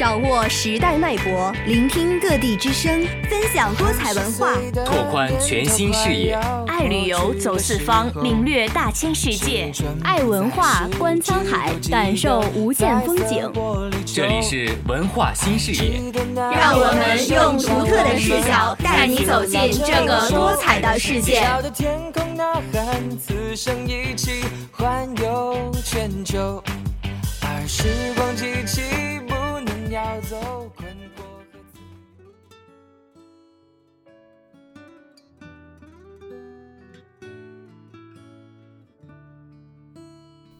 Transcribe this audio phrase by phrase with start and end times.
[0.00, 6.38] 掌握时代脉搏，聆听各地之声，分享多彩文化，拓宽全新视野。
[6.66, 9.70] 爱旅游，走四方，领略大千世界；
[10.02, 13.52] 爱文化，观沧海，感受无限风景。
[14.06, 16.00] 这里是文化新视野，
[16.34, 21.46] 让我们用独特的视角带你走进这个多彩的世界。
[27.42, 27.84] 而时
[28.16, 28.82] 光机器
[29.90, 31.22] 不能要走困惑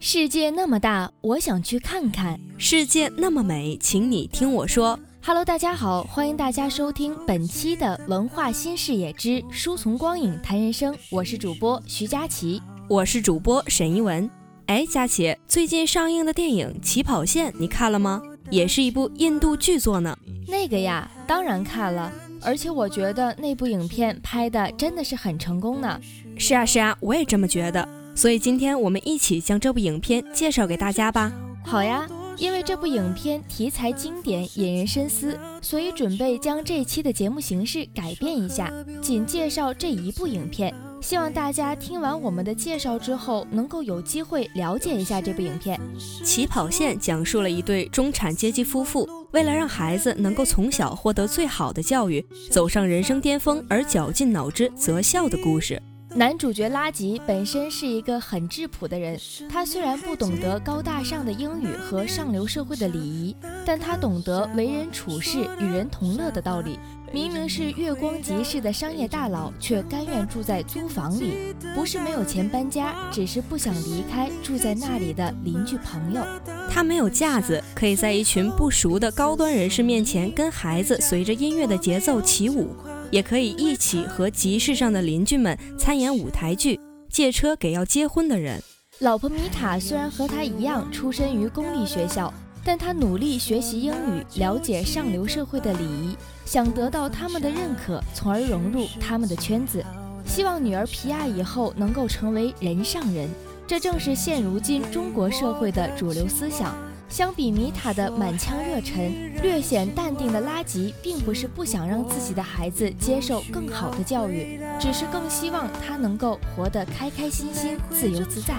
[0.01, 4.99] 世界那么大，我想去看看；世界那么美，请你听我说。
[5.23, 14.29] Hello，大家好，欢迎大家收听本期的文化新视野之书从光影谈人生，我是主播徐佳琪，我是主播沈一文。
[14.67, 18.21] 哎，佳琪，最近上映的电影《起跑线》你看了吗？
[18.51, 20.17] 也是一部印度剧作呢。
[20.47, 22.13] 那个呀，当然看了，
[22.43, 26.01] 而且我觉得那部影片拍的真的是很成功呢。
[26.37, 27.89] 是啊，是啊，我也这么觉得。
[28.15, 31.33] 所以今天我们一起将这部影片介绍给大家吧。
[31.65, 32.07] 好呀，
[32.37, 40.75] 因为这部影片题材经典，引人深思，所以准备将这期的节目形式改变一下，仅介绍这一部影片。
[41.01, 45.81] 希望大家听完我们的介绍之后，能够有机会了解一下这部影片。
[46.23, 55.81] 起跑线讲述了一对中产阶级夫妇，为了让孩子能够从小获得最好的教育，走上人生巅峰而绞尽脑汁择校的故事。
[56.17, 59.17] 男主角拉吉本身是一个很质朴的人，
[59.49, 66.79] 他虽然不懂得高大上的英语和上流社会的礼仪，但他懂得为人处事、与人同乐的道理。
[67.13, 76.25] 明明是月光集市的商业大佬，却甘愿住在租房里，不是没有钱搬家，只是不想离开住在那里的邻居朋友。
[76.69, 82.75] 他没有架子，可以在一群不熟的高端人士面前跟孩子随着音乐的节奏起舞。
[83.11, 86.79] 也可以一起和集市上的邻居们参演舞台剧，
[87.09, 88.63] 借车给要结婚的人。
[89.01, 92.33] 老婆米塔虽然和他一样出身于公立学校，
[92.65, 99.85] 但他努力学习英语，了解上流社会的礼仪，想得到他们的认可，从而融入他们的圈子。
[100.27, 103.29] 希望女儿皮亚以后能够成为人上人，
[103.67, 106.77] 这正是现如今中国社会的主流思想。
[107.11, 118.55] 相比米塔的满腔热忱，略显淡定的拉吉，并不是不想让自己的孩子接受更好的教育，只是更希望他能够活得开开心心、自由自在。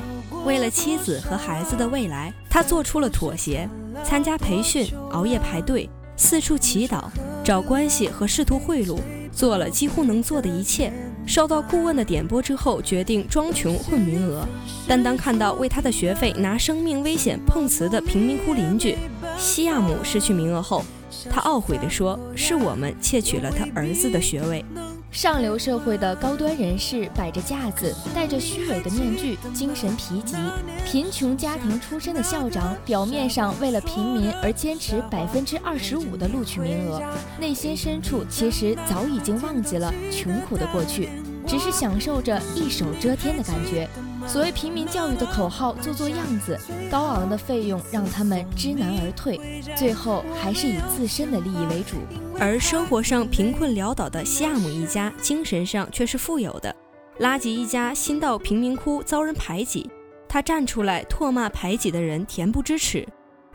[0.46, 3.70] 为了妻子和孩子的未来，他做出了妥协，
[4.04, 7.06] 参加培训，熬夜排队，四处祈祷，
[7.46, 9.00] 找关系和试图贿赂，
[9.32, 10.92] 做了几乎能做的一切。
[11.26, 14.46] 受到顾问的点拨之后，决定装穷混名额。
[14.88, 18.98] 但当看到为他的学费拿生命危险碰瓷的贫民窟邻居
[19.38, 20.84] 西亚姆失去名额后，
[21.30, 24.66] 他懊悔地说：“是我们窃取了他儿子的学位。”
[25.12, 30.38] 上流社会的高端人士摆着架子，戴着虚伪的面具，精神疲极；
[30.86, 37.02] 贫穷家庭出身的校长，表面上为了平民而坚持百分之二十五的录取名额，
[37.38, 41.10] 内心深处其实早已经忘记了穷苦的过去，
[41.46, 43.90] 只是享受着一手遮天的感觉。
[44.26, 46.58] 所谓平民教育的口号，做做样子，
[46.90, 51.98] 高昂的费用让他们知难而退，最后还是以自身的利益为主。
[52.42, 56.76] 而生活上贫困潦倒的西亚姆一家，精神上却是富有的。
[57.20, 59.88] 拉吉一家新到贫民窟遭人排挤，
[60.28, 63.08] 他站出来唾骂排挤的人，恬不知耻。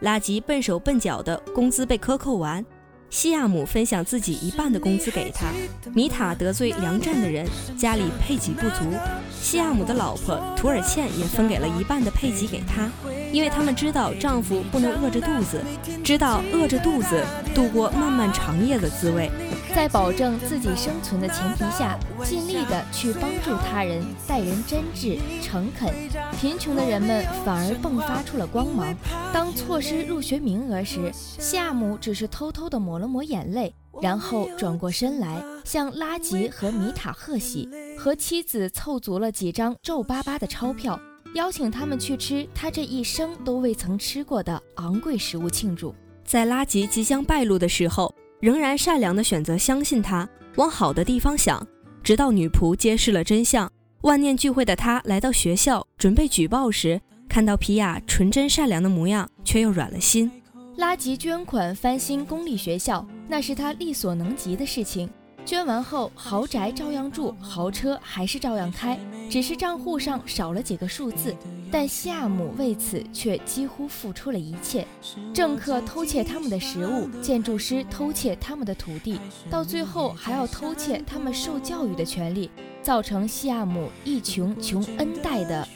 [0.02, 2.64] 拉吉笨手笨脚的，工资被克扣完。
[3.10, 5.48] 西亚姆分享自己一半的工资给他。
[5.92, 7.44] 米塔得罪粮站的人，
[7.76, 8.84] 家里配给不足，
[9.32, 12.88] 西亚姆的老婆图尔茜也分给了一半的配给给他，
[13.32, 15.62] 因为他们知道丈夫不能饿着肚子，
[16.02, 17.22] 知道饿着肚子
[17.54, 19.30] 度过漫漫长夜的滋味。
[19.74, 25.92] 在保证自己生存的前提下，尽力的去帮助他人，待人真挚诚恳，
[26.40, 28.94] 贫穷的人们反而迸发出了光芒。
[29.34, 37.68] 当错失入学名额时，夏姆只是偷偷的抹了抹眼泪，然后转过身来向拉吉和米塔贺喜，
[37.98, 40.98] 和妻子凑足了几张皱巴巴的钞票，
[41.34, 45.94] 邀请他们去吃他这一生都未曾吃过的昂贵食物庆祝。
[46.24, 48.14] 在拉吉即将败露的时候。
[48.38, 51.66] 仍然善良的选择相信他，往好的地方想，
[52.02, 53.70] 直到女仆揭示了真相。
[54.02, 57.00] 万念俱灰的他来到学校准备举报时，
[57.30, 60.30] 看到皮亚纯真善良的模样，却又软了心。
[60.76, 65.08] 拉吉捐款翻新公立学校，那是他力所能及的事情。
[65.46, 68.98] 捐完后，豪宅照样住，豪车还是照样开，
[69.30, 71.32] 只是账户上少了几个数字。
[71.70, 74.84] 但西亚姆为此却几乎付出了一切：
[75.32, 82.50] 政客偷窃他们的食物，建筑师偷窃他们的土地，到最后还要偷窃他们受教育的权利，
[82.82, 85.68] 造成西亚姆一穷穷 n 代的，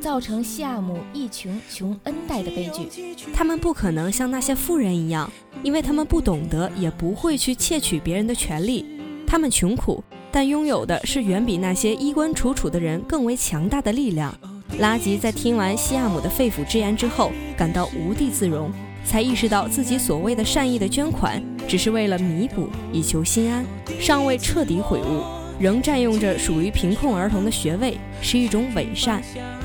[0.00, 3.16] 造成西亚姆一穷穷 n 代的悲剧。
[3.34, 5.28] 他们不可能像那些富人一样，
[5.64, 8.95] 因为他们不懂得，也不会去窃取别人的权利。
[9.26, 14.34] 他们穷苦，但拥有的是远比那些衣冠楚楚的人更为强大的力量。
[14.78, 18.70] 拉吉在听完西亚姆的肺腑之言之后，感到无地自容，
[19.04, 23.64] 才意识到自己所谓的善意的捐款，只是为了弥补，以求心安，
[23.98, 25.22] 尚未彻底悔悟，
[25.58, 29.22] 仍占用着属于贫困儿童的学位，是一种伪善。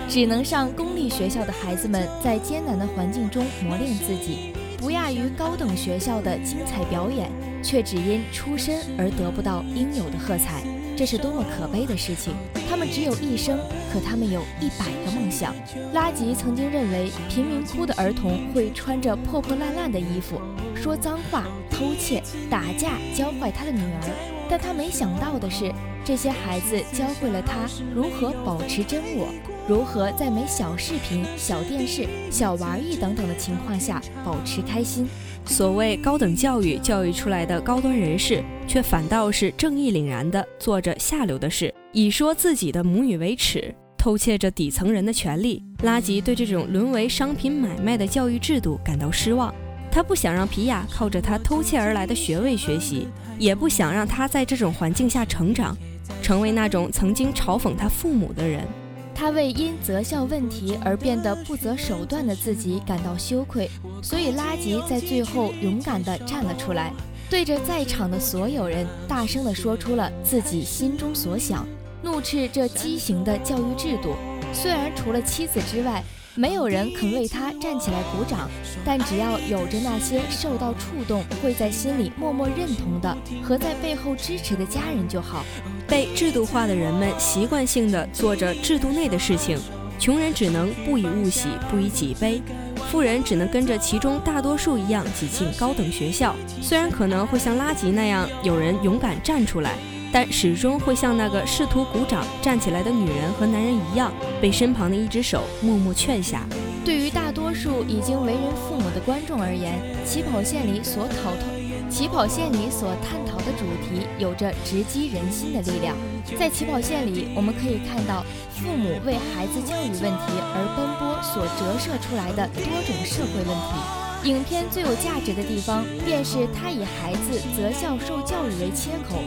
[0.08, 4.54] 只能上公立学校的孩子们，在艰难的环境中磨练自己。
[4.78, 7.30] 不亚于高等学校的精彩表演，
[7.63, 10.63] 却只因出身而得不到应有的喝彩，
[10.98, 12.34] 这是多么可悲的事情！
[12.69, 13.60] 他们只有一生，
[13.92, 15.54] 可他们有一百个梦想。
[15.94, 20.42] 拉吉曾经认为贫民窟的儿童会穿着破破烂烂的衣服，
[20.75, 24.48] 说脏话、偷窃、打架，教坏他的女儿。
[24.50, 25.72] 但他没想到的是，
[26.04, 29.28] 这些孩子教会了他如何保持真我。
[29.68, 35.08] 如何在没小视频、小电视、小玩意等等的情况下保持开心？
[35.45, 45.61] 所谓高等教育教育出来的高端人士，却反倒是正义凛然的做着下流的事，以说自己的母语为耻，偷窃着底层人的权利。
[45.83, 49.53] 拉吉对这种沦为商品买卖的教育制度感到失望，
[49.91, 53.07] 他不想让皮亚靠着他偷窃而来的学位学习，
[53.38, 55.75] 也不想让他在这种环境下成长，
[56.21, 58.65] 成为那种曾经嘲讽他父母的人。
[59.13, 63.69] 他为因择校问题而变得不择手段的自己感到羞愧，
[64.02, 66.92] 所以拉吉在最后勇敢地站了出来，
[67.30, 71.68] 对着在场的所有人大声地说出了自己心中所想，
[72.02, 74.16] 怒斥这畸形的教育制度。
[74.54, 76.04] 虽然除了妻子之外，
[76.36, 78.50] 没有人肯为他站起来鼓掌，
[78.86, 85.44] 但只要有着那些受到触动、会在心里默默认同的和在背后支持的家人就好。
[85.89, 89.60] 被制度化的人们习惯性地做着制度内的事情，
[90.00, 92.42] 穷人只能不以物喜，不以己悲；
[92.89, 96.34] 富人只能跟着其中大多数一样挤进高等学校。
[96.62, 99.75] 虽然可能会像拉吉那样有人勇敢站出来，
[100.12, 104.12] 但始终会像那个试图鼓掌站起来的女人和男人一样，
[104.42, 106.46] 被身旁的一只手默默劝下。
[106.84, 111.62] 对于大多数已经为人父母的观众而言，起跑线里所讨论。
[111.90, 115.96] 起跑线里所探讨的主题有着直击人心的力量。
[116.40, 118.24] 在起跑线里，我们可以看到
[118.56, 124.30] 父母为孩子教育问题而奔波所折射出来的多种社会问题。
[124.30, 129.18] 影片最有价值的地方，便是他以孩子择校受教育为切口，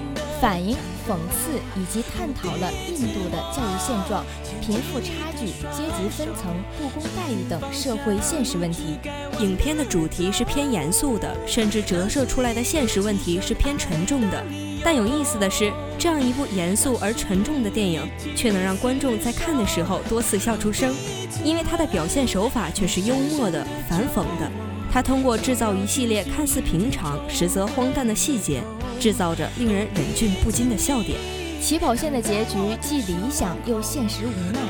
[0.41, 0.77] 反映、
[1.09, 4.25] 讽刺以及探讨了印度的教育现状、
[4.61, 8.99] 贫富差距、阶级分层、不公待遇等社会现实问题。
[9.41, 14.45] 影片的主题是偏严肃的，甚至折射出来的现实问题是偏沉重的。
[14.85, 18.03] 但有意思的是，这样一部严肃而沉重的电影，
[18.37, 20.95] 却能让观众在看的时候多次笑出声，
[21.43, 24.64] 因为它的表现手法却是幽默的、反讽的。
[24.95, 28.63] 他通过制造一系列看似平常实则荒诞的细节，
[29.01, 31.19] 制造着令人忍俊不禁的笑点。
[31.61, 34.61] 起跑线的结局既理想又现实无奈，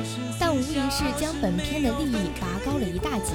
[0.40, 3.34] 但无疑是将本片的利益拔高了一大截。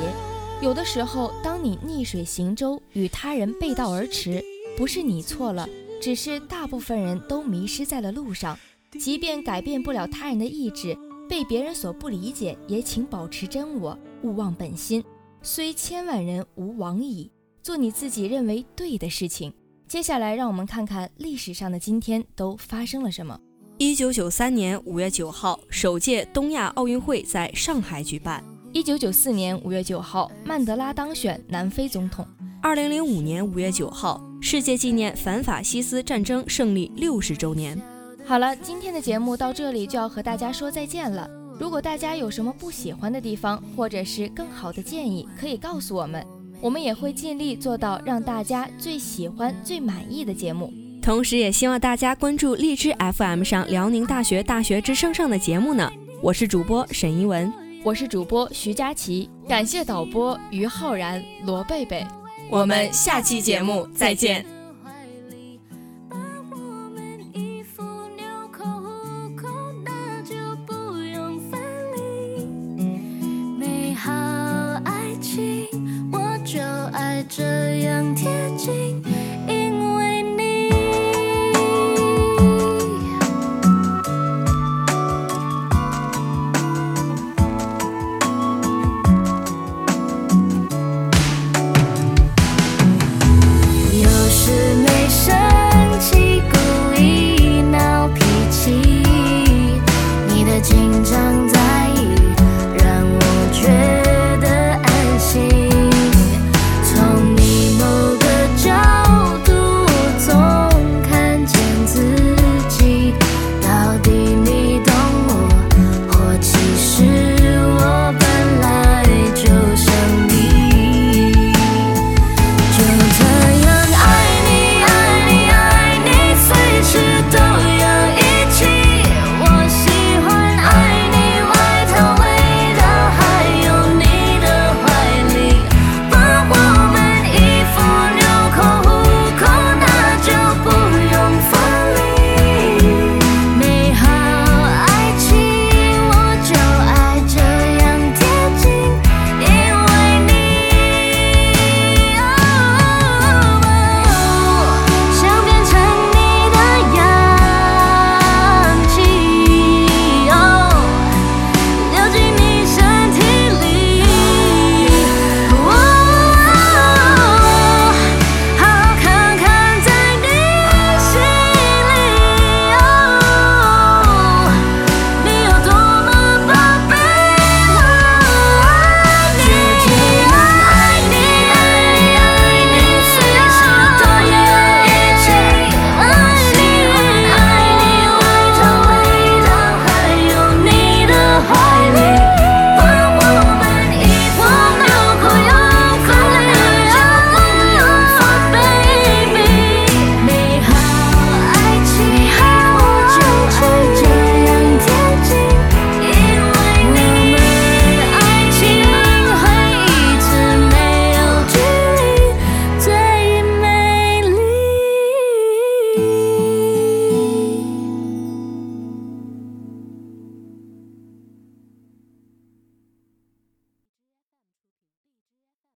[0.64, 4.44] 有的时候，当你逆水行舟，与他人背道而驰，
[4.76, 5.70] 不是你错了，
[6.02, 8.58] 只是大部分人都迷失在了路上。
[9.00, 10.98] 即便改变不了他人的意志，
[11.30, 15.04] 被别人所不理解，也请保持真我，勿忘本心。
[15.42, 17.32] 虽千万人吾往矣，
[17.64, 19.54] 做你自己认为对的事情。
[19.88, 23.40] 接下来，让我们看看历史上的今天都发生了什么。
[23.78, 28.44] 一九九三年五月九号，首届东亚奥运会在上海举办。
[28.74, 32.28] 一九九四年五月九号，曼德拉当选南非总统。
[32.62, 37.82] 二零零五年五月九号，世界纪念反法西斯战争胜利六十周年。
[38.26, 41.28] 好了，今天的节目到这里就要和大家说再见了。
[41.60, 46.26] 如果大家有什么不喜欢的地方，或者是更好的建议，可以告诉我们，
[46.62, 50.74] 我们也会尽力做到让大家最喜欢、最满意的节目。
[51.02, 55.92] 同时，也希望大家关注荔枝 FM 上辽宁大学大学之声上的节目呢。
[56.22, 57.52] 我是主播沈一文，
[57.84, 62.08] 我是主播徐佳琪，感谢导播于浩然、罗贝贝，
[62.50, 64.59] 我们下期节目再见。